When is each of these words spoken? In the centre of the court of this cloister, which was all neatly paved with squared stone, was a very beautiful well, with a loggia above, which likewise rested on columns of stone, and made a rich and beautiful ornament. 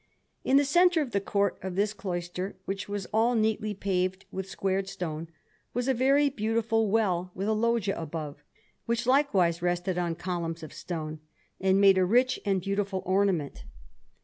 In 0.43 0.57
the 0.57 0.65
centre 0.65 1.03
of 1.03 1.11
the 1.11 1.21
court 1.21 1.59
of 1.61 1.75
this 1.75 1.93
cloister, 1.93 2.55
which 2.65 2.89
was 2.89 3.05
all 3.13 3.35
neatly 3.35 3.75
paved 3.75 4.25
with 4.31 4.49
squared 4.49 4.89
stone, 4.89 5.27
was 5.75 5.87
a 5.87 5.93
very 5.93 6.27
beautiful 6.27 6.89
well, 6.89 7.29
with 7.35 7.47
a 7.47 7.53
loggia 7.53 7.95
above, 7.95 8.41
which 8.87 9.05
likewise 9.05 9.61
rested 9.61 9.99
on 9.99 10.15
columns 10.15 10.63
of 10.63 10.73
stone, 10.73 11.19
and 11.59 11.79
made 11.79 11.99
a 11.99 12.03
rich 12.03 12.39
and 12.45 12.61
beautiful 12.61 13.03
ornament. 13.05 13.63